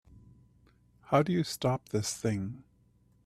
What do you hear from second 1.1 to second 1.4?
How do